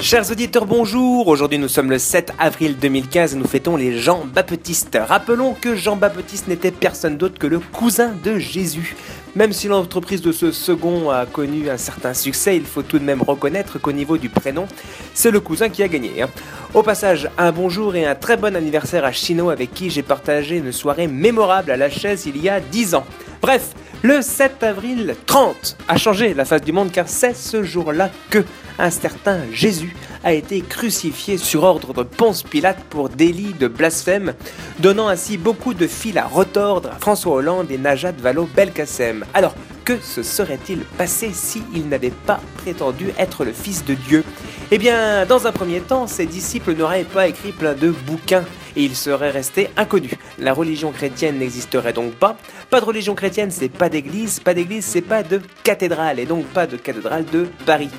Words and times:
Chers 0.00 0.30
auditeurs, 0.30 0.64
bonjour. 0.64 1.26
Aujourd'hui, 1.28 1.58
nous 1.58 1.68
sommes 1.68 1.90
le 1.90 1.98
7 1.98 2.32
avril 2.38 2.76
2015 2.80 3.34
et 3.34 3.36
nous 3.36 3.46
fêtons 3.46 3.76
les 3.76 3.98
Jean-Baptistes. 3.98 4.96
Rappelons 5.06 5.54
que 5.60 5.74
Jean-Baptiste 5.74 6.46
n'était 6.48 6.70
personne 6.70 7.16
d'autre 7.16 7.38
que 7.38 7.46
le 7.48 7.58
cousin 7.58 8.12
de 8.24 8.38
Jésus. 8.38 8.96
Même 9.34 9.52
si 9.52 9.66
l'entreprise 9.68 10.22
de 10.22 10.32
ce 10.32 10.52
second 10.52 11.10
a 11.10 11.26
connu 11.26 11.68
un 11.68 11.76
certain 11.76 12.14
succès, 12.14 12.56
il 12.56 12.64
faut 12.64 12.82
tout 12.82 12.98
de 12.98 13.04
même 13.04 13.22
reconnaître 13.22 13.78
qu'au 13.78 13.92
niveau 13.92 14.16
du 14.18 14.28
prénom, 14.28 14.66
c'est 15.14 15.30
le 15.32 15.40
cousin 15.40 15.68
qui 15.68 15.82
a 15.82 15.88
gagné. 15.88 16.22
hein. 16.22 16.28
Au 16.74 16.82
passage, 16.82 17.28
un 17.36 17.50
bonjour 17.52 17.94
et 17.96 18.06
un 18.06 18.14
très 18.14 18.36
bon 18.36 18.54
anniversaire 18.56 19.04
à 19.04 19.12
Chino 19.12 19.50
avec 19.50 19.74
qui 19.74 19.90
j'ai 19.90 20.02
partagé 20.02 20.56
une 20.56 20.72
soirée 20.72 21.08
mémorable 21.08 21.70
à 21.72 21.76
la 21.76 21.90
chaise 21.90 22.24
il 22.26 22.40
y 22.42 22.48
a 22.48 22.60
10 22.60 22.94
ans. 22.94 23.04
Bref, 23.42 23.70
le 24.02 24.22
7 24.22 24.62
avril 24.62 25.16
30 25.26 25.76
a 25.88 25.96
changé 25.96 26.34
la 26.34 26.44
face 26.44 26.62
du 26.62 26.72
monde 26.72 26.92
car 26.92 27.08
c'est 27.08 27.34
ce 27.34 27.62
jour-là 27.62 28.10
que 28.30 28.44
un 28.78 28.90
certain 28.90 29.40
Jésus 29.52 29.96
a 30.22 30.32
été 30.32 30.60
crucifié 30.60 31.36
sur 31.36 31.64
ordre 31.64 31.92
de 31.92 32.02
Ponce 32.04 32.44
Pilate 32.44 32.82
pour 32.90 33.08
délit 33.08 33.54
de 33.58 33.66
blasphème, 33.66 34.34
donnant 34.78 35.08
ainsi 35.08 35.36
beaucoup 35.36 35.74
de 35.74 35.88
fil 35.88 36.16
à 36.16 36.26
retordre 36.26 36.90
à 36.90 36.98
François 36.98 37.34
Hollande 37.34 37.70
et 37.70 37.78
Najat 37.78 38.12
Vallaud-Belkacem. 38.12 39.24
Alors, 39.34 39.54
que 39.84 39.98
se 40.00 40.22
serait-il 40.22 40.80
passé 40.80 41.30
s'il 41.32 41.88
n'avait 41.88 42.10
pas 42.10 42.40
prétendu 42.58 43.10
être 43.18 43.44
le 43.44 43.52
Fils 43.52 43.84
de 43.84 43.94
Dieu? 43.94 44.22
Eh 44.70 44.78
bien, 44.78 45.24
dans 45.26 45.46
un 45.46 45.52
premier 45.52 45.80
temps, 45.80 46.06
ses 46.06 46.26
disciples 46.26 46.74
n'auraient 46.74 47.04
pas 47.04 47.26
écrit 47.26 47.52
plein 47.52 47.74
de 47.74 47.90
bouquins 47.90 48.44
il 48.76 48.94
serait 48.96 49.30
resté 49.30 49.70
inconnu. 49.76 50.10
La 50.38 50.52
religion 50.52 50.92
chrétienne 50.92 51.38
n'existerait 51.38 51.92
donc 51.92 52.12
pas. 52.12 52.36
Pas 52.70 52.80
de 52.80 52.84
religion 52.84 53.14
chrétienne, 53.14 53.50
c'est 53.50 53.68
pas 53.68 53.88
d'église. 53.88 54.40
Pas 54.40 54.54
d'église, 54.54 54.84
c'est 54.84 55.02
pas 55.02 55.22
de 55.22 55.40
cathédrale. 55.64 56.18
Et 56.18 56.26
donc 56.26 56.44
pas 56.46 56.66
de 56.66 56.76
cathédrale 56.76 57.24
de 57.26 57.48
Paris. 57.66 57.90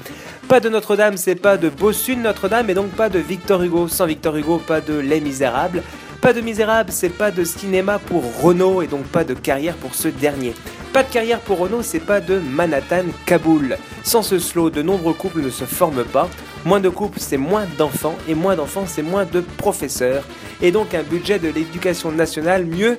Pas 0.47 0.59
de 0.59 0.69
Notre-Dame, 0.69 1.17
c'est 1.17 1.35
pas 1.35 1.57
de 1.57 1.70
Bossu 1.70 2.15
Notre-Dame. 2.15 2.70
Et 2.70 2.73
donc 2.73 2.89
pas 2.91 3.09
de 3.09 3.20
Victor 3.20 3.61
Hugo. 3.63 3.87
Sans 3.87 4.05
Victor 4.05 4.35
Hugo, 4.35 4.57
pas 4.57 4.81
de 4.81 4.98
Les 4.98 5.21
Misérables. 5.21 5.84
Pas 6.21 6.34
de 6.34 6.41
Misérables, 6.41 6.91
c'est 6.91 7.09
pas 7.09 7.31
de 7.31 7.45
cinéma 7.45 7.98
pour 7.98 8.23
Renault 8.41 8.81
et 8.81 8.87
donc 8.87 9.03
pas 9.05 9.23
de 9.23 9.34
carrière 9.34 9.75
pour 9.75 9.95
ce 9.95 10.09
dernier. 10.09 10.53
Pas 10.91 11.03
de 11.03 11.09
carrière 11.11 11.39
pour 11.39 11.59
Renault, 11.59 11.81
c'est 11.81 12.01
pas 12.01 12.20
de 12.20 12.39
Manhattan 12.39 13.05
Kaboul. 13.26 13.77
Sans 14.03 14.21
ce 14.21 14.37
slow, 14.37 14.70
de 14.70 14.81
nombreux 14.81 15.13
couples 15.13 15.41
ne 15.41 15.49
se 15.49 15.63
forment 15.63 16.03
pas. 16.03 16.29
Moins 16.65 16.81
de 16.81 16.89
couples, 16.89 17.20
c'est 17.21 17.37
moins 17.37 17.65
d'enfants, 17.77 18.17
et 18.27 18.35
moins 18.35 18.57
d'enfants, 18.57 18.84
c'est 18.85 19.01
moins 19.01 19.23
de 19.23 19.39
professeurs. 19.39 20.23
Et 20.61 20.71
donc 20.71 20.93
un 20.93 21.03
budget 21.03 21.39
de 21.39 21.48
l'éducation 21.48 22.11
nationale 22.11 22.65
mieux 22.65 22.98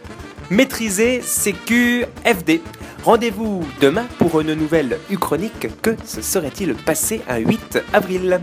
maîtrisé, 0.48 1.20
CQFD. 1.20 2.62
Rendez-vous 3.04 3.66
demain 3.82 4.06
pour 4.18 4.40
une 4.40 4.54
nouvelle 4.54 4.98
Uchronique. 5.10 5.68
Que 5.82 5.90
se 6.06 6.22
serait-il 6.22 6.74
passé 6.74 7.20
un 7.28 7.36
8 7.36 7.80
avril? 7.92 8.40